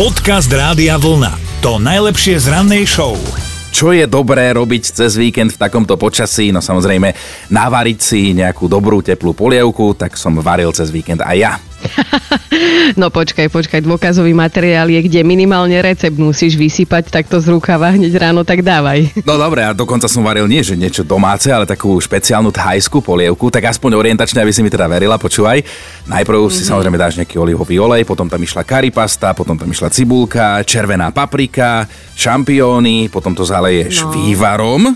Podcast 0.00 0.48
Rádia 0.48 0.96
Vlna. 0.96 1.60
To 1.60 1.76
najlepšie 1.76 2.40
z 2.40 2.48
rannej 2.48 2.88
show. 2.88 3.20
Čo 3.68 3.92
je 3.92 4.08
dobré 4.08 4.48
robiť 4.48 4.96
cez 4.96 5.12
víkend 5.12 5.52
v 5.52 5.60
takomto 5.60 6.00
počasí? 6.00 6.48
No 6.56 6.64
samozrejme, 6.64 7.12
navariť 7.52 7.98
si 8.00 8.32
nejakú 8.32 8.64
dobrú 8.64 9.04
teplú 9.04 9.36
polievku, 9.36 9.92
tak 9.92 10.16
som 10.16 10.40
varil 10.40 10.72
cez 10.72 10.88
víkend 10.88 11.20
aj 11.20 11.36
ja. 11.36 11.52
No 13.00 13.08
počkaj, 13.08 13.48
počkaj, 13.48 13.80
dôkazový 13.86 14.34
materiál 14.34 14.90
je, 14.90 15.00
kde 15.06 15.22
minimálne 15.22 15.78
recept 15.80 16.18
musíš 16.18 16.58
vysypať 16.58 17.08
takto 17.08 17.38
z 17.38 17.46
rukava 17.48 17.94
hneď 17.94 18.28
ráno, 18.28 18.42
tak 18.42 18.60
dávaj. 18.60 19.14
No 19.28 19.38
dobre, 19.38 19.62
a 19.62 19.70
dokonca 19.70 20.10
som 20.10 20.26
varil 20.26 20.50
nie, 20.50 20.64
že 20.64 20.74
niečo 20.74 21.06
domáce, 21.06 21.52
ale 21.52 21.68
takú 21.68 21.94
špeciálnu 22.02 22.50
thajskú 22.50 22.98
polievku, 22.98 23.46
tak 23.52 23.70
aspoň 23.70 23.94
orientačne, 23.94 24.42
aby 24.42 24.50
si 24.50 24.64
mi 24.64 24.72
teda 24.72 24.90
verila, 24.90 25.20
počúvaj. 25.20 25.62
Najprv 26.10 26.38
mm-hmm. 26.40 26.56
si 26.56 26.62
samozrejme 26.66 26.98
dáš 26.98 27.14
nejaký 27.20 27.38
olivový 27.38 27.78
olej, 27.78 28.02
potom 28.02 28.26
tam 28.26 28.42
išla 28.42 28.66
karipasta, 28.66 29.36
potom 29.36 29.54
tam 29.54 29.70
išla 29.70 29.92
cibulka, 29.92 30.60
červená 30.66 31.14
paprika, 31.14 31.86
šampióny, 32.18 33.06
potom 33.12 33.32
to 33.36 33.46
zaleješ 33.46 34.02
no. 34.02 34.10
vývarom, 34.18 34.90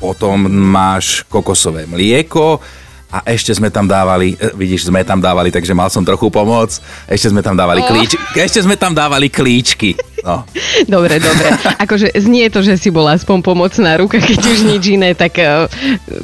potom 0.00 0.48
máš 0.48 1.28
kokosové 1.28 1.84
mlieko, 1.84 2.58
a 3.14 3.22
ešte 3.30 3.54
sme 3.54 3.70
tam 3.70 3.86
dávali, 3.86 4.34
e, 4.34 4.50
vidíš, 4.58 4.90
sme 4.90 5.06
tam 5.06 5.22
dávali, 5.22 5.54
takže 5.54 5.70
mal 5.70 5.86
som 5.86 6.02
trochu 6.02 6.26
pomoc, 6.34 6.74
ešte 7.06 7.30
sme 7.30 7.46
tam 7.46 7.54
dávali 7.54 7.86
oh. 7.86 7.86
klíč, 7.86 8.18
ešte 8.34 8.66
sme 8.66 8.74
tam 8.74 8.90
dávali 8.90 9.30
klíčky. 9.30 9.94
No. 10.24 10.40
Dobre, 10.94 11.20
dobre. 11.20 11.48
Akože 11.76 12.16
znie 12.16 12.48
to, 12.48 12.64
že 12.64 12.80
si 12.80 12.88
bola 12.88 13.12
aspoň 13.12 13.44
pomocná 13.44 14.00
ruka, 14.00 14.16
keď 14.16 14.40
už 14.40 14.58
nič 14.64 14.84
iné, 14.96 15.12
tak 15.12 15.36
uh, 15.36 15.68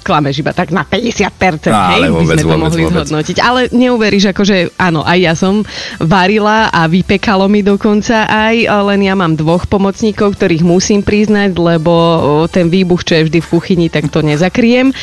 klameš 0.01 0.41
iba 0.41 0.57
tak 0.57 0.73
na 0.73 0.89
50%, 0.89 1.69
no, 1.69 1.81
hej, 1.93 2.09
vôbec, 2.09 2.17
by 2.17 2.25
sme 2.25 2.41
to 2.41 2.49
vôbec, 2.49 2.65
mohli 2.65 2.83
vôbec. 2.89 2.97
zhodnotiť. 2.97 3.37
Ale 3.45 3.61
neuveríš, 3.69 4.33
akože 4.33 4.81
áno, 4.81 5.05
aj 5.05 5.19
ja 5.21 5.35
som 5.37 5.61
varila 6.01 6.73
a 6.73 6.89
vypekalo 6.89 7.45
mi 7.53 7.61
dokonca 7.61 8.25
aj, 8.25 8.69
len 8.89 9.01
ja 9.05 9.13
mám 9.13 9.37
dvoch 9.37 9.69
pomocníkov, 9.69 10.41
ktorých 10.41 10.65
musím 10.65 11.05
priznať, 11.05 11.53
lebo 11.61 11.93
ten 12.49 12.73
výbuch, 12.73 13.05
čo 13.05 13.21
je 13.21 13.27
vždy 13.29 13.39
v 13.45 13.51
kuchyni, 13.53 13.87
tak 13.93 14.09
to 14.09 14.25
nezakriem. 14.25 14.97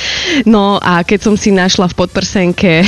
No 0.50 0.82
a 0.82 1.06
keď 1.06 1.20
som 1.22 1.36
si 1.38 1.54
našla 1.54 1.77
v 1.86 1.94
podprsenke 1.94 2.82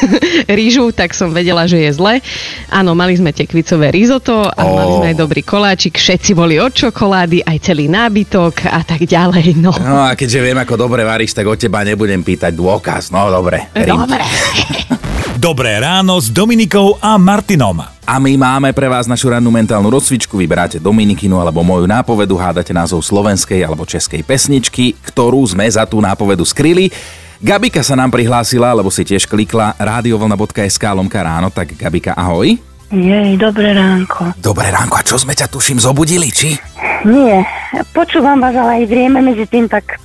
rýžu, 0.58 0.94
tak 0.94 1.10
som 1.10 1.34
vedela, 1.34 1.66
že 1.66 1.82
je 1.82 1.90
zle. 1.98 2.22
Áno, 2.70 2.94
mali 2.94 3.18
sme 3.18 3.34
tekvicové 3.34 3.90
risotto 3.90 4.46
a 4.46 4.62
oh. 4.62 4.78
mali 4.78 4.92
sme 5.02 5.06
aj 5.10 5.16
dobrý 5.18 5.42
koláčik, 5.42 5.98
všetci 5.98 6.38
boli 6.38 6.62
od 6.62 6.70
čokolády, 6.70 7.42
aj 7.42 7.58
celý 7.66 7.90
nábytok 7.90 8.70
a 8.70 8.86
tak 8.86 9.02
ďalej. 9.02 9.58
No, 9.58 9.74
no 9.74 10.06
a 10.06 10.14
keďže 10.14 10.38
viem, 10.38 10.58
ako 10.62 10.78
dobre 10.78 11.02
varíš, 11.02 11.34
tak 11.34 11.50
od 11.50 11.58
teba 11.58 11.82
nebudem 11.82 12.22
pýtať 12.22 12.54
dôkaz. 12.54 13.10
No 13.10 13.26
dobre. 13.26 13.66
Dobre. 13.74 14.22
Dobré 15.36 15.76
ráno 15.78 16.16
s 16.16 16.32
Dominikou 16.32 16.96
a 16.96 17.20
Martinom. 17.20 17.78
A 18.08 18.14
my 18.16 18.32
máme 18.40 18.72
pre 18.72 18.88
vás 18.88 19.04
našu 19.04 19.28
rannú 19.28 19.52
mentálnu 19.52 19.92
rozcvičku. 19.92 20.32
Vyberáte 20.32 20.80
Dominikinu 20.80 21.36
alebo 21.36 21.60
moju 21.60 21.84
nápovedu, 21.84 22.40
hádate 22.40 22.72
názov 22.72 23.04
slovenskej 23.04 23.60
alebo 23.60 23.84
českej 23.84 24.24
pesničky, 24.24 24.96
ktorú 25.04 25.44
sme 25.44 25.68
za 25.68 25.84
tú 25.84 26.00
nápovedu 26.00 26.40
skryli. 26.40 26.88
Gabika 27.36 27.84
sa 27.84 27.92
nám 27.92 28.08
prihlásila, 28.08 28.72
lebo 28.72 28.88
si 28.88 29.04
tiež 29.04 29.28
klikla 29.28 29.76
radiovlna.sk 29.76 30.84
lomka 30.96 31.20
ráno, 31.20 31.52
tak 31.52 31.76
Gabika, 31.76 32.16
ahoj. 32.16 32.56
Jej, 32.88 33.36
dobré 33.36 33.74
ránko. 33.74 34.32
Dobré 34.40 34.72
ránko, 34.72 34.96
a 34.96 35.04
čo 35.04 35.20
sme 35.20 35.36
ťa 35.36 35.50
tuším 35.50 35.76
zobudili, 35.76 36.30
či? 36.32 36.56
Nie, 37.04 37.44
počúvam 37.92 38.40
vás, 38.40 38.56
ale 38.56 38.82
aj 38.82 38.84
vrieme 38.88 39.20
medzi 39.20 39.44
tým, 39.44 39.68
tak... 39.68 40.00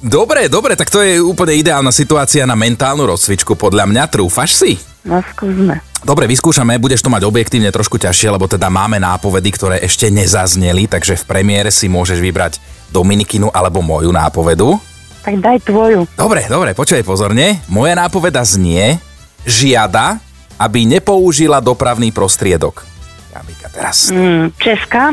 Dobre, 0.00 0.48
dobre, 0.48 0.76
tak 0.76 0.92
to 0.92 1.00
je 1.00 1.20
úplne 1.20 1.56
ideálna 1.56 1.88
situácia 1.92 2.44
na 2.44 2.56
mentálnu 2.56 3.08
rozcvičku, 3.08 3.56
podľa 3.56 3.88
mňa. 3.88 4.02
Trúfaš 4.12 4.56
si? 4.56 4.72
No, 5.04 5.24
skúsme. 5.32 5.80
Dobre, 6.00 6.28
vyskúšame, 6.28 6.80
budeš 6.80 7.04
to 7.04 7.12
mať 7.12 7.24
objektívne 7.28 7.72
trošku 7.72 7.96
ťažšie, 8.00 8.28
lebo 8.32 8.48
teda 8.48 8.68
máme 8.72 9.00
nápovedy, 9.00 9.52
ktoré 9.52 9.76
ešte 9.84 10.08
nezazneli, 10.12 10.88
takže 10.88 11.16
v 11.16 11.24
premiére 11.28 11.68
si 11.72 11.88
môžeš 11.88 12.20
vybrať 12.20 12.60
Dominikinu 12.92 13.52
alebo 13.52 13.84
moju 13.84 14.12
nápovedu. 14.12 14.89
Tak 15.20 15.34
daj 15.36 15.58
tvoju. 15.68 16.08
Dobre, 16.16 16.48
dobre, 16.48 16.72
počkaj 16.72 17.04
pozorne. 17.04 17.60
Moja 17.68 17.92
nápoveda 17.92 18.40
znie, 18.40 18.96
žiada, 19.44 20.16
aby 20.56 20.88
nepoužila 20.88 21.60
dopravný 21.60 22.08
prostriedok. 22.08 22.84
Jamika, 23.32 23.68
teraz. 23.68 24.08
Mm, 24.08 24.52
Česká? 24.56 25.12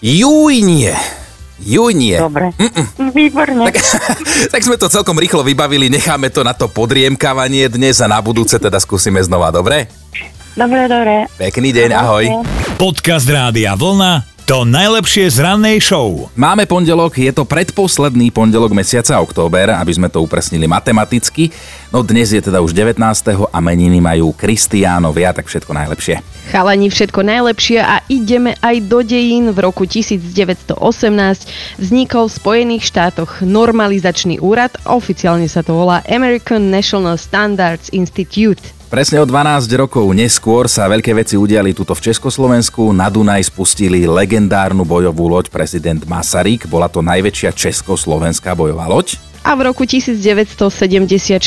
Juj 0.00 0.64
nie. 0.64 0.92
Juj 1.60 1.92
nie. 1.96 2.16
Dobre. 2.20 2.52
Mm-mm. 2.56 3.12
Výborne. 3.16 3.64
Tak, 3.72 3.76
tak 4.52 4.60
sme 4.60 4.76
to 4.76 4.92
celkom 4.92 5.16
rýchlo 5.16 5.40
vybavili, 5.40 5.88
necháme 5.88 6.28
to 6.28 6.44
na 6.44 6.52
to 6.52 6.68
podriemkávanie 6.68 7.68
dnes 7.72 8.00
a 8.04 8.08
na 8.08 8.20
budúce 8.20 8.60
teda 8.60 8.76
skúsime 8.76 9.20
znova, 9.24 9.48
dobre? 9.48 9.88
Dobre, 10.56 10.88
dobre. 10.88 11.28
Pekný 11.36 11.72
deň, 11.72 11.90
ahoj. 11.92 12.24
Podcast 12.80 13.28
Rádia 13.28 13.76
Vlna 13.76 14.35
to 14.46 14.62
najlepšie 14.62 15.26
z 15.26 15.42
rannej 15.42 15.82
show. 15.82 16.30
Máme 16.38 16.70
pondelok, 16.70 17.18
je 17.18 17.34
to 17.34 17.42
predposledný 17.42 18.30
pondelok 18.30 18.70
mesiaca 18.70 19.18
október, 19.18 19.74
aby 19.74 19.90
sme 19.90 20.06
to 20.06 20.22
upresnili 20.22 20.70
matematicky. 20.70 21.50
No 21.90 22.06
dnes 22.06 22.30
je 22.30 22.38
teda 22.38 22.62
už 22.62 22.70
19. 22.70 22.94
a 23.42 23.58
meniny 23.58 23.98
majú 23.98 24.30
Kristiánovia, 24.30 25.34
tak 25.34 25.50
všetko 25.50 25.74
najlepšie. 25.74 26.22
Chalani, 26.54 26.86
všetko 26.86 27.26
najlepšie 27.26 27.82
a 27.82 28.06
ideme 28.06 28.54
aj 28.62 28.86
do 28.86 29.02
dejín. 29.02 29.50
V 29.50 29.58
roku 29.66 29.82
1918 29.82 30.78
vznikol 31.82 32.30
v 32.30 32.36
Spojených 32.38 32.86
štátoch 32.86 33.42
normalizačný 33.42 34.38
úrad, 34.38 34.70
oficiálne 34.86 35.50
sa 35.50 35.66
to 35.66 35.74
volá 35.74 36.06
American 36.06 36.70
National 36.70 37.18
Standards 37.18 37.90
Institute. 37.90 38.75
Presne 38.86 39.18
o 39.18 39.26
12 39.26 39.66
rokov 39.82 40.06
neskôr 40.14 40.70
sa 40.70 40.86
veľké 40.86 41.10
veci 41.10 41.34
udiali 41.34 41.74
tuto 41.74 41.90
v 41.90 42.06
Československu. 42.06 42.94
Na 42.94 43.10
Dunaj 43.10 43.50
spustili 43.50 44.06
legendárnu 44.06 44.86
bojovú 44.86 45.26
loď 45.26 45.50
prezident 45.50 46.06
Masaryk. 46.06 46.70
Bola 46.70 46.86
to 46.86 47.02
najväčšia 47.02 47.50
československá 47.50 48.54
bojová 48.54 48.86
loď 48.86 49.18
a 49.46 49.54
v 49.54 49.70
roku 49.70 49.86
1974 49.86 51.38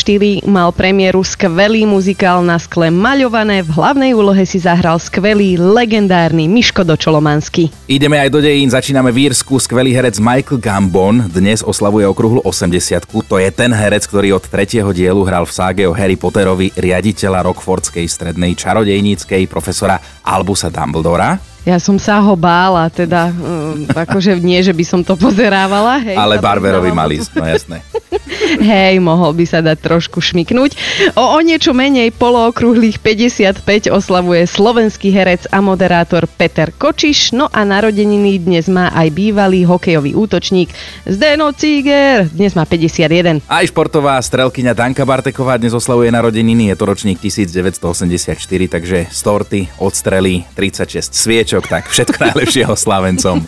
mal 0.47 0.71
premiéru 0.71 1.19
skvelý 1.19 1.83
muzikál 1.83 2.39
na 2.39 2.55
skle 2.55 2.87
Maľované. 2.87 3.59
V 3.59 3.75
hlavnej 3.75 4.15
úlohe 4.15 4.47
si 4.47 4.55
zahral 4.55 5.03
skvelý, 5.03 5.59
legendárny 5.59 6.47
Miško 6.47 6.87
Dočolomanský. 6.87 7.67
Ideme 7.91 8.15
aj 8.23 8.31
do 8.31 8.39
dejín, 8.39 8.71
začíname 8.71 9.11
v 9.11 9.27
Írsku. 9.27 9.59
Skvelý 9.59 9.91
herec 9.91 10.15
Michael 10.15 10.63
Gambon 10.63 11.27
dnes 11.27 11.59
oslavuje 11.59 12.07
okruhlu 12.07 12.39
80 12.47 13.03
To 13.03 13.35
je 13.35 13.51
ten 13.51 13.75
herec, 13.75 14.07
ktorý 14.07 14.39
od 14.39 14.47
tretieho 14.47 14.95
dielu 14.95 15.19
hral 15.27 15.43
v 15.43 15.51
ságe 15.51 15.83
o 15.83 15.91
Harry 15.91 16.15
Potterovi 16.15 16.71
riaditeľa 16.79 17.51
Rockfordskej 17.51 18.07
strednej 18.07 18.55
čarodejníckej 18.55 19.43
profesora 19.51 19.99
Albusa 20.23 20.71
Dumbledora. 20.71 21.48
Ja 21.67 21.75
som 21.75 21.99
sa 21.99 22.23
ho 22.23 22.39
bála, 22.39 22.87
teda 22.87 23.35
um, 23.35 23.83
akože 23.91 24.39
nie, 24.39 24.63
že 24.63 24.71
by 24.71 24.83
som 24.87 25.01
to 25.03 25.19
pozerávala. 25.19 25.99
Hej, 25.99 26.15
Ale 26.15 26.39
Barberovi 26.39 26.91
mali, 26.95 27.19
no 27.35 27.43
jasné. 27.43 27.83
Hej, 28.71 29.03
mohol 29.03 29.35
by 29.35 29.45
sa 29.45 29.59
dať 29.59 29.77
trošku 29.77 30.23
šmiknúť. 30.23 30.73
O, 31.19 31.23
o 31.35 31.39
niečo 31.43 31.75
menej 31.75 32.15
polookrúhlých 32.15 33.03
55 33.03 33.91
oslavuje 33.91 34.47
slovenský 34.47 35.11
herec 35.11 35.45
a 35.51 35.59
moderátor 35.59 36.25
Peter 36.25 36.71
Kočiš, 36.71 37.35
no 37.35 37.51
a 37.51 37.67
narodeniny 37.67 38.39
dnes 38.39 38.71
má 38.71 38.89
aj 38.95 39.07
bývalý 39.13 39.67
hokejový 39.67 40.15
útočník 40.15 40.71
Zdeno 41.05 41.51
Ciger, 41.51 42.31
dnes 42.31 42.55
má 42.55 42.63
51. 42.63 43.45
Aj 43.45 43.65
športová 43.67 44.17
strelkyňa 44.23 44.73
Danka 44.73 45.03
Barteková 45.03 45.59
dnes 45.59 45.75
oslavuje 45.75 46.09
narodeniny, 46.09 46.71
je 46.71 46.75
to 46.79 46.85
ročník 46.87 47.19
1984, 47.21 48.35
takže 48.71 48.97
storty, 49.11 49.69
odstrely, 49.77 50.47
36 50.55 51.11
sviečok, 51.49 51.65
tak 51.65 51.89
všetko 51.89 52.17
najlepšieho 52.29 52.73
Slavencom. 52.77 53.41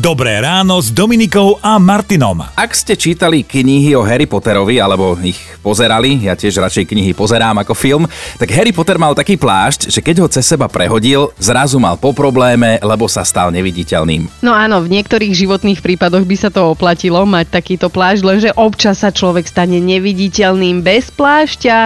Dobré 0.00 0.40
ráno 0.40 0.80
s 0.80 0.88
Dominikou 0.88 1.60
a 1.60 1.76
Martinom. 1.76 2.40
Ak 2.56 2.72
ste 2.72 2.96
čítali 2.96 3.44
knihy 3.44 3.92
o 3.92 4.00
Harry 4.00 4.24
Potterovi, 4.24 4.80
alebo 4.80 5.14
ich 5.20 5.36
pozerali, 5.60 6.24
ja 6.24 6.32
tiež 6.32 6.56
radšej 6.56 6.88
knihy 6.88 7.12
pozerám 7.12 7.60
ako 7.60 7.76
film, 7.76 8.08
tak 8.40 8.48
Harry 8.56 8.72
Potter 8.72 8.96
mal 8.96 9.12
taký 9.12 9.36
plášť, 9.36 9.92
že 9.92 10.00
keď 10.00 10.24
ho 10.24 10.26
cez 10.32 10.48
seba 10.48 10.72
prehodil, 10.72 11.28
zrazu 11.36 11.76
mal 11.76 12.00
po 12.00 12.16
probléme, 12.16 12.80
lebo 12.80 13.04
sa 13.06 13.28
stal 13.28 13.52
neviditeľným. 13.52 14.40
No 14.40 14.56
áno, 14.56 14.80
v 14.80 14.96
niektorých 14.96 15.36
životných 15.36 15.84
prípadoch 15.84 16.24
by 16.24 16.36
sa 16.40 16.48
to 16.48 16.72
oplatilo 16.72 17.28
mať 17.28 17.52
takýto 17.52 17.92
plášť, 17.92 18.22
lenže 18.24 18.50
občas 18.56 19.04
sa 19.04 19.12
človek 19.12 19.44
stane 19.44 19.78
neviditeľným 19.84 20.80
bez 20.80 21.12
plášťa 21.12 21.78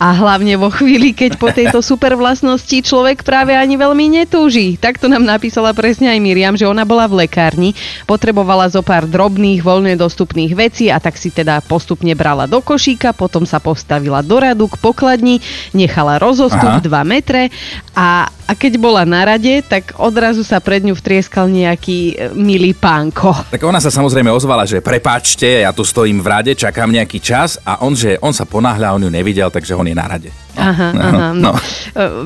a 0.00 0.08
hlavne 0.16 0.56
vo 0.56 0.72
chvíli, 0.72 1.12
keď 1.12 1.36
po 1.36 1.52
tejto 1.52 1.84
super 1.92 2.16
vlastnosti 2.16 2.80
človek 2.80 3.22
práve 3.22 3.52
ani 3.52 3.76
veľmi 3.76 4.24
netúži. 4.24 4.69
Takto 4.76 5.08
nám 5.08 5.24
napísala 5.24 5.72
presne 5.72 6.12
aj 6.12 6.18
Miriam, 6.20 6.54
že 6.54 6.68
ona 6.68 6.84
bola 6.84 7.08
v 7.08 7.24
lekárni 7.26 7.72
potrebovala 8.04 8.68
zo 8.68 8.84
pár 8.84 9.08
drobných, 9.08 9.64
voľne 9.64 9.96
dostupných 9.96 10.52
vecí 10.54 10.92
a 10.92 10.98
tak 11.00 11.16
si 11.16 11.32
teda 11.32 11.64
postupne 11.64 12.12
brala 12.12 12.44
do 12.44 12.60
košíka, 12.60 13.16
potom 13.16 13.48
sa 13.48 13.62
postavila 13.62 14.20
do 14.20 14.36
radu 14.38 14.66
k 14.68 14.76
pokladni, 14.78 15.38
nechala 15.72 16.20
rozostup 16.20 16.82
2 16.82 16.90
metre 17.06 17.48
a 17.96 18.28
a 18.50 18.58
keď 18.58 18.82
bola 18.82 19.06
na 19.06 19.22
rade, 19.22 19.62
tak 19.62 19.94
odrazu 19.94 20.42
sa 20.42 20.58
pred 20.58 20.82
ňu 20.82 20.98
vtrieskal 20.98 21.46
nejaký 21.46 21.98
e, 22.18 22.34
milý 22.34 22.74
pánko. 22.74 23.30
Tak 23.46 23.62
ona 23.62 23.78
sa 23.78 23.94
samozrejme 23.94 24.26
ozvala, 24.26 24.66
že 24.66 24.82
prepáčte, 24.82 25.62
ja 25.62 25.70
tu 25.70 25.86
stojím 25.86 26.18
v 26.18 26.26
rade, 26.26 26.52
čakám 26.58 26.90
nejaký 26.90 27.22
čas 27.22 27.62
a 27.62 27.86
on, 27.86 27.94
že 27.94 28.18
on 28.18 28.34
sa 28.34 28.42
ponáhľa, 28.42 28.98
on 28.98 29.06
ju 29.06 29.10
nevidel, 29.14 29.54
takže 29.54 29.78
on 29.78 29.86
je 29.86 29.94
na 29.94 30.06
rade. 30.10 30.34
Aha, 30.58 30.88
aha, 30.90 31.30
no. 31.30 31.54
no. 31.54 31.60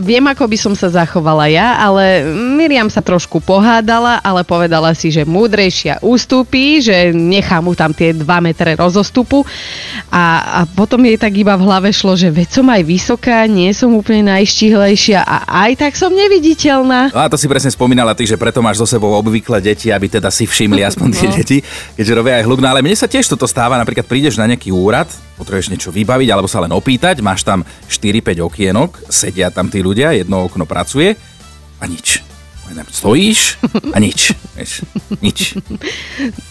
Viem, 0.01 0.25
ako 0.33 0.49
by 0.49 0.57
som 0.57 0.73
sa 0.73 0.89
zachovala 0.89 1.45
ja, 1.53 1.77
ale 1.77 2.25
Miriam 2.57 2.89
sa 2.89 3.05
trošku 3.05 3.45
pohádala, 3.45 4.17
ale 4.25 4.41
povedala 4.49 4.97
si, 4.97 5.13
že 5.13 5.29
múdrejšia 5.29 6.01
ústupí, 6.01 6.81
že 6.81 7.13
nechá 7.13 7.61
mu 7.61 7.77
tam 7.77 7.93
tie 7.93 8.17
2 8.17 8.25
metre 8.41 8.73
rozostupu 8.81 9.45
a, 10.09 10.25
a 10.41 10.61
potom 10.65 11.05
jej 11.05 11.21
tak 11.21 11.37
iba 11.37 11.53
v 11.55 11.67
hlave 11.69 11.93
šlo, 11.93 12.17
že 12.17 12.33
veď 12.33 12.49
som 12.49 12.67
aj 12.73 12.83
vysoká, 12.83 13.45
nie 13.45 13.71
som 13.77 13.93
úplne 13.93 14.33
najštihlejšia 14.33 15.21
a 15.21 15.37
aj 15.69 15.85
tak 15.85 15.93
som 15.93 16.14
neviditeľná. 16.17 17.13
No 17.13 17.21
a 17.21 17.29
to 17.29 17.37
si 17.37 17.51
presne 17.51 17.69
spomínala 17.69 18.17
ty, 18.17 18.25
že 18.25 18.41
preto 18.41 18.65
máš 18.65 18.81
so 18.81 18.87
sebou 18.89 19.13
obvykle 19.13 19.61
deti, 19.61 19.93
aby 19.93 20.09
teda 20.09 20.33
si 20.33 20.49
všimli 20.49 20.81
aspoň 20.89 21.09
tie 21.13 21.29
no. 21.29 21.35
deti, 21.37 21.59
keďže 21.99 22.17
robia 22.17 22.41
aj 22.41 22.47
hluk. 22.49 22.65
No 22.65 22.73
ale 22.73 22.81
mne 22.81 22.97
sa 22.97 23.05
tiež 23.05 23.29
toto 23.29 23.45
stáva, 23.45 23.77
napríklad 23.77 24.09
prídeš 24.09 24.41
na 24.41 24.49
nejaký 24.49 24.73
úrad, 24.73 25.13
potrebuješ 25.37 25.69
niečo 25.69 25.93
vybaviť 25.93 26.29
alebo 26.33 26.49
sa 26.49 26.65
len 26.65 26.73
opýtať, 26.73 27.21
máš 27.21 27.45
tam 27.45 27.61
4-5 27.93 28.41
okienok, 28.41 28.91
sedia 29.13 29.53
tam 29.53 29.69
tí 29.69 29.85
ľudia, 29.85 30.17
jedno 30.17 30.49
okno 30.49 30.65
pracuje 30.65 31.13
a 31.77 31.85
nič. 31.85 32.24
Stojíš 32.95 33.59
a 33.93 33.99
nič. 33.99 34.33
Vieš, 34.55 34.87
nič. 35.19 35.59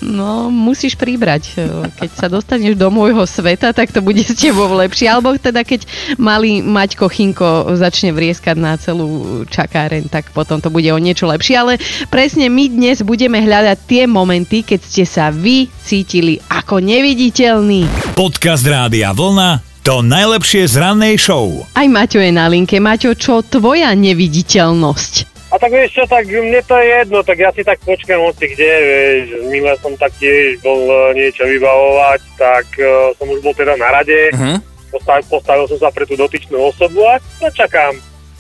No, 0.03 0.51
musíš 0.51 0.99
pribrať. 0.99 1.55
Keď 1.97 2.09
sa 2.13 2.27
dostaneš 2.27 2.75
do 2.75 2.91
môjho 2.91 3.23
sveta, 3.23 3.71
tak 3.71 3.95
to 3.95 4.03
bude 4.03 4.19
s 4.19 4.35
tebou 4.35 4.67
lepšie. 4.75 5.07
Alebo 5.07 5.33
teda, 5.39 5.63
keď 5.63 5.87
malý 6.19 6.59
Maťko 6.59 7.07
Chinko 7.07 7.73
začne 7.79 8.11
vrieskať 8.11 8.59
na 8.59 8.75
celú 8.75 9.41
čakáreň, 9.47 10.11
tak 10.11 10.29
potom 10.35 10.59
to 10.59 10.67
bude 10.67 10.87
o 10.91 10.99
niečo 10.99 11.25
lepšie. 11.31 11.55
Ale 11.55 11.73
presne 12.11 12.51
my 12.51 12.69
dnes 12.69 13.01
budeme 13.01 13.39
hľadať 13.39 13.77
tie 13.87 14.03
momenty, 14.03 14.67
keď 14.67 14.79
ste 14.83 15.03
sa 15.07 15.31
vy 15.31 15.71
cítili 15.81 16.43
ako 16.51 16.83
neviditeľní. 16.83 18.13
Podcast 18.13 18.67
Rádia 18.67 19.15
Vlna 19.15 19.73
to 19.83 19.99
najlepšie 19.99 20.63
z 20.63 20.79
rannej 20.79 21.19
show. 21.19 21.67
Aj 21.75 21.83
Maťo 21.83 22.23
je 22.23 22.31
na 22.31 22.47
linke. 22.47 22.79
Maťo, 22.79 23.19
čo 23.19 23.43
tvoja 23.43 23.91
neviditeľnosť? 23.91 25.32
A 25.53 25.61
tak 25.61 25.69
vieš 25.69 26.01
čo, 26.01 26.03
tak 26.09 26.25
mne 26.25 26.65
to 26.65 26.73
je 26.81 26.87
jedno, 26.89 27.21
tak 27.21 27.37
ja 27.37 27.53
si 27.53 27.61
tak 27.61 27.77
počkám 27.85 28.25
hoci 28.25 28.57
kde, 28.57 28.71
vieš, 28.73 29.25
minule 29.53 29.77
som 29.77 29.93
tak 30.01 30.09
tiež 30.17 30.57
bol 30.65 30.81
e, 30.81 31.13
niečo 31.13 31.45
vybavovať, 31.45 32.21
tak 32.41 32.65
uh, 32.81 33.13
som 33.21 33.29
už 33.29 33.45
bol 33.45 33.53
teda 33.53 33.77
na 33.77 33.93
rade, 33.93 34.33
uh-huh. 34.33 34.57
postavil, 34.89 35.21
postavil 35.29 35.65
som 35.69 35.77
sa 35.77 35.93
pre 35.93 36.09
tú 36.09 36.17
dotyčnú 36.17 36.57
osobu 36.57 37.05
a 37.05 37.21
čakám. 37.53 37.93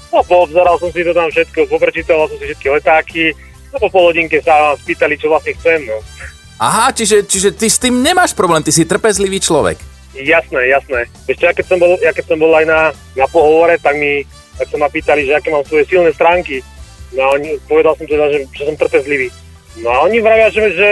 No 0.09 0.25
poobzeral 0.25 0.81
som 0.81 0.89
si 0.89 1.05
to 1.05 1.13
tam 1.13 1.29
všetko, 1.29 1.69
poprečítal 1.69 2.25
som 2.25 2.37
si 2.41 2.49
všetky 2.49 2.67
letáky, 2.81 3.23
no 3.69 3.77
po 3.77 3.93
pol 3.93 4.09
hodinke 4.09 4.41
sa 4.41 4.73
vám 4.73 4.81
spýtali, 4.81 5.13
čo 5.13 5.29
vlastne 5.29 5.53
chcem, 5.53 5.85
no. 5.85 6.01
Aha, 6.57 6.97
čiže, 6.97 7.29
čiže 7.29 7.53
ty 7.53 7.69
s 7.69 7.77
tým 7.77 8.01
nemáš 8.01 8.33
problém, 8.33 8.65
ty 8.65 8.73
si 8.73 8.89
trpezlivý 8.89 9.37
človek. 9.37 9.77
Jasné, 10.17 10.65
jasné. 10.65 11.05
Ešte, 11.29 11.45
ja 11.45 11.53
keď 11.53 11.65
som 11.69 11.77
bol, 11.77 11.93
ja 12.01 12.09
keď 12.09 12.25
som 12.25 12.37
bol 12.41 12.53
aj 12.57 12.65
na, 12.65 12.89
na 13.13 13.25
pohovore, 13.29 13.77
tak 13.77 14.01
mi 14.01 14.25
tak 14.57 14.69
sa 14.69 14.77
ma 14.77 14.89
pýtali, 14.89 15.25
že 15.25 15.33
aké 15.33 15.49
mám 15.49 15.65
svoje 15.65 15.89
silné 15.89 16.13
stránky. 16.13 16.61
No 17.13 17.21
a 17.23 17.27
oni, 17.37 17.61
povedal 17.69 17.93
som 17.97 18.05
teda, 18.09 18.25
že, 18.33 18.39
že 18.49 18.63
som 18.65 18.75
trpezlivý. 18.77 19.29
No 19.81 19.89
a 19.89 20.05
oni 20.05 20.21
vravia, 20.21 20.53
že, 20.53 20.61
že, 20.73 20.89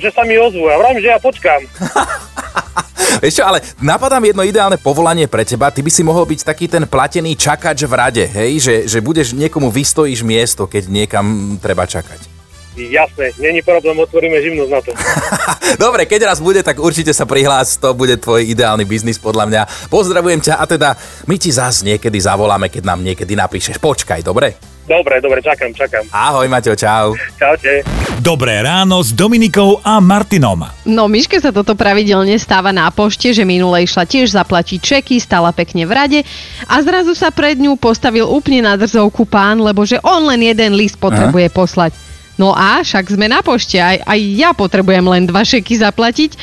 že 0.00 0.08
sa 0.08 0.24
mi 0.24 0.36
ozvú. 0.40 0.68
Ja 0.68 0.80
vravím, 0.80 1.04
že 1.04 1.12
ja 1.12 1.20
počkám. 1.20 1.60
Vieš 3.22 3.40
čo, 3.40 3.44
ale 3.44 3.60
napadá 3.80 4.20
mi 4.20 4.32
jedno 4.32 4.44
ideálne 4.44 4.80
povolanie 4.80 5.28
pre 5.28 5.44
teba. 5.44 5.72
Ty 5.72 5.84
by 5.84 5.90
si 5.92 6.02
mohol 6.04 6.24
byť 6.28 6.40
taký 6.44 6.66
ten 6.68 6.84
platený 6.88 7.36
čakač 7.36 7.84
v 7.84 7.92
rade, 7.94 8.24
hej? 8.24 8.60
Že, 8.60 8.74
že 8.90 8.98
budeš 9.04 9.36
niekomu 9.36 9.68
vystojíš 9.68 10.24
miesto, 10.24 10.68
keď 10.68 10.88
niekam 10.88 11.56
treba 11.60 11.84
čakať. 11.84 12.32
Jasné, 12.74 13.30
není 13.38 13.62
problém, 13.62 13.94
otvoríme 14.02 14.34
živnosť 14.42 14.70
na 14.72 14.80
to. 14.82 14.90
Dobre, 15.86 16.10
keď 16.10 16.34
raz 16.34 16.42
bude, 16.42 16.58
tak 16.66 16.82
určite 16.82 17.14
sa 17.14 17.22
prihlás, 17.22 17.78
to 17.78 17.94
bude 17.94 18.18
tvoj 18.18 18.42
ideálny 18.42 18.82
biznis 18.82 19.14
podľa 19.14 19.46
mňa. 19.46 19.62
Pozdravujem 19.94 20.42
ťa 20.42 20.58
a 20.58 20.64
teda 20.66 20.98
my 21.30 21.38
ti 21.38 21.54
zás 21.54 21.86
niekedy 21.86 22.18
zavoláme, 22.18 22.66
keď 22.66 22.82
nám 22.82 23.06
niekedy 23.06 23.38
napíšeš. 23.38 23.78
Počkaj, 23.78 24.26
dobre? 24.26 24.73
Dobre, 24.84 25.16
dobre, 25.24 25.40
čakám, 25.40 25.72
čakám. 25.72 26.04
Ahoj, 26.12 26.44
Maťo, 26.44 26.76
čau. 26.76 27.16
Čaute. 27.40 27.80
Dobré 28.20 28.60
ráno 28.60 29.00
s 29.00 29.16
Dominikou 29.16 29.80
a 29.80 29.96
Martinom. 29.96 30.60
No, 30.84 31.08
Miške 31.08 31.40
sa 31.40 31.56
toto 31.56 31.72
pravidelne 31.72 32.36
stáva 32.36 32.68
na 32.68 32.92
pošte, 32.92 33.32
že 33.32 33.48
minule 33.48 33.88
išla 33.88 34.04
tiež 34.04 34.36
zaplatiť 34.36 34.78
čeky, 34.84 35.16
stala 35.16 35.56
pekne 35.56 35.88
v 35.88 35.92
rade 35.92 36.20
a 36.68 36.74
zrazu 36.84 37.16
sa 37.16 37.32
pred 37.32 37.56
ňu 37.56 37.80
postavil 37.80 38.28
úplne 38.28 38.68
na 38.68 38.76
drzovku 38.76 39.24
pán, 39.24 39.56
lebo 39.64 39.88
že 39.88 39.96
on 40.04 40.28
len 40.28 40.44
jeden 40.44 40.76
list 40.76 41.00
potrebuje 41.00 41.48
Aha. 41.48 41.56
poslať. 41.56 41.92
No 42.34 42.50
a 42.50 42.82
však 42.82 43.14
sme 43.14 43.30
na 43.30 43.46
pošte, 43.46 43.78
aj, 43.78 44.02
aj 44.02 44.20
ja 44.34 44.50
potrebujem 44.50 45.06
len 45.06 45.22
dva 45.22 45.46
šeky 45.46 45.78
zaplatiť 45.78 46.34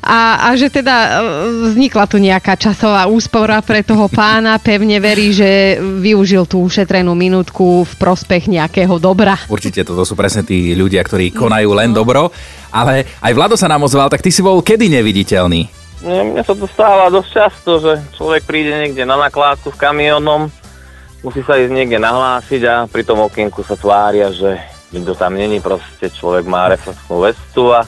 a, 0.00 0.48
a 0.48 0.56
že 0.56 0.72
teda 0.72 0.96
e, 0.96 1.10
vznikla 1.72 2.04
tu 2.08 2.16
nejaká 2.16 2.56
časová 2.56 3.04
úspora 3.04 3.60
pre 3.60 3.84
toho 3.84 4.08
pána, 4.08 4.56
pevne 4.56 4.96
verí, 4.96 5.36
že 5.36 5.76
využil 5.76 6.48
tú 6.48 6.64
ušetrenú 6.64 7.12
minútku 7.12 7.84
v 7.84 7.92
prospech 8.00 8.48
nejakého 8.48 8.96
dobra. 8.96 9.36
Určite 9.52 9.84
toto 9.84 10.08
sú 10.08 10.16
presne 10.16 10.40
tí 10.40 10.72
ľudia, 10.72 11.04
ktorí 11.04 11.36
konajú 11.36 11.68
len 11.76 11.92
dobro, 11.92 12.32
ale 12.72 13.04
aj 13.20 13.32
Vlado 13.36 13.60
sa 13.60 13.68
nám 13.68 13.84
ozval, 13.84 14.08
tak 14.08 14.24
ty 14.24 14.32
si 14.32 14.40
bol 14.40 14.64
kedy 14.64 14.88
neviditeľný? 14.88 15.68
Mne 16.00 16.44
sa 16.44 16.56
to 16.56 16.64
stáva 16.68 17.12
dosť 17.12 17.28
často, 17.28 17.70
že 17.80 17.92
človek 18.16 18.48
príde 18.48 18.72
niekde 18.72 19.04
na 19.04 19.20
nakládku 19.20 19.68
v 19.68 19.80
kamionom, 19.80 20.48
musí 21.24 21.40
sa 21.44 21.60
ísť 21.60 21.72
niekde 21.72 22.00
nahlásiť 22.00 22.62
a 22.68 22.74
pri 22.88 23.02
tom 23.04 23.24
okienku 23.24 23.60
sa 23.64 23.74
tvária, 23.76 24.32
že 24.32 24.75
nikto 24.96 25.12
tam 25.14 25.36
není, 25.36 25.60
proste 25.60 26.08
človek 26.08 26.48
má 26.48 26.72
reflexnú 26.72 27.20
vestu 27.20 27.70
a 27.76 27.84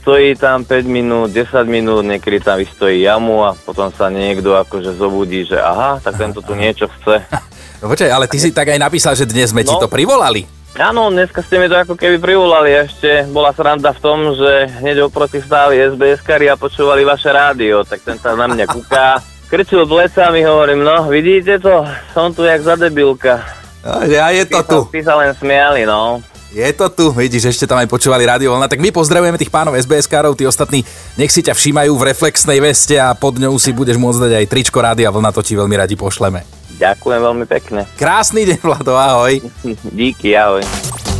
stojí 0.00 0.36
tam 0.36 0.64
5 0.64 0.84
minút, 0.88 1.28
10 1.32 1.64
minút, 1.68 2.04
niekedy 2.04 2.40
tam 2.40 2.56
vystojí 2.56 3.04
jamu 3.04 3.44
a 3.44 3.52
potom 3.52 3.92
sa 3.92 4.08
niekto 4.08 4.56
akože 4.56 4.96
zobudí, 4.96 5.44
že 5.44 5.60
aha, 5.60 6.00
tak 6.00 6.16
tento 6.16 6.40
tu 6.40 6.56
niečo 6.56 6.88
chce. 6.88 7.20
No 7.80 7.88
počkaj, 7.88 8.12
ale 8.12 8.28
ty 8.28 8.36
si 8.36 8.52
tak 8.52 8.68
aj 8.68 8.80
napísal, 8.80 9.16
že 9.16 9.24
dnes 9.24 9.56
sme 9.56 9.64
no, 9.64 9.72
ti 9.72 9.76
to 9.80 9.88
privolali. 9.88 10.44
Áno, 10.76 11.08
dneska 11.08 11.40
ste 11.40 11.56
mi 11.56 11.66
to 11.66 11.80
ako 11.80 11.96
keby 11.96 12.20
privolali. 12.20 12.76
Ešte 12.76 13.24
bola 13.32 13.50
sranda 13.56 13.90
v 13.96 14.02
tom, 14.04 14.36
že 14.36 14.68
hneď 14.84 15.08
oproti 15.08 15.40
stáli 15.40 15.80
sbs 15.80 16.20
a 16.28 16.60
počúvali 16.60 17.08
vaše 17.08 17.32
rádio, 17.32 17.82
tak 17.82 18.04
ten 18.04 18.20
tam 18.20 18.36
na 18.36 18.52
mňa 18.52 18.66
kúka. 18.68 19.18
Krčil 19.50 19.82
plecami, 19.82 20.46
hovorím, 20.46 20.86
no 20.86 21.10
vidíte 21.10 21.58
to, 21.58 21.82
som 22.14 22.30
tu 22.30 22.46
jak 22.46 22.62
za 22.62 22.78
debilka. 22.78 23.42
No, 23.82 24.04
a 24.04 24.28
je 24.30 24.44
to 24.46 24.60
tu. 24.62 24.78
Ty 24.92 25.00
sa 25.02 25.14
len 25.18 25.32
smiali, 25.34 25.88
no. 25.88 26.22
Je 26.50 26.66
to 26.74 26.90
tu, 26.90 27.14
vidíš, 27.14 27.54
ešte 27.54 27.62
tam 27.62 27.78
aj 27.78 27.86
počúvali 27.86 28.26
rádio 28.26 28.50
Vlna, 28.50 28.66
tak 28.66 28.82
my 28.82 28.90
pozdravujeme 28.90 29.38
tých 29.38 29.54
pánov 29.54 29.78
SBS-károv, 29.78 30.34
tí 30.34 30.42
ostatní 30.50 30.82
nech 31.14 31.30
si 31.30 31.46
ťa 31.46 31.54
všímajú 31.54 31.94
v 31.94 32.06
reflexnej 32.10 32.58
veste 32.58 32.98
a 32.98 33.14
pod 33.14 33.38
ňou 33.38 33.54
si 33.54 33.70
budeš 33.70 33.94
môcť 34.02 34.26
dať 34.26 34.32
aj 34.34 34.46
tričko 34.50 34.82
Rádia 34.82 35.14
Vlna, 35.14 35.30
to 35.30 35.46
ti 35.46 35.54
veľmi 35.54 35.78
radi 35.78 35.94
pošleme. 35.94 36.42
Ďakujem 36.82 37.20
veľmi 37.22 37.46
pekne. 37.46 37.86
Krásny 37.94 38.50
deň, 38.50 38.58
Vlado, 38.66 38.98
ahoj. 38.98 39.38
Díky, 40.02 40.34
ahoj. 40.34 40.66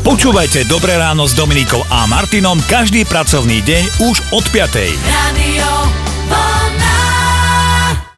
Počúvajte 0.02 0.66
Dobré 0.66 0.98
ráno 0.98 1.30
s 1.30 1.36
Dominikou 1.38 1.84
a 1.92 2.10
Martinom 2.10 2.58
každý 2.66 3.06
pracovný 3.06 3.62
deň 3.62 4.10
už 4.10 4.16
od 4.34 4.44
5. 4.50 4.98
Radio 4.98 5.79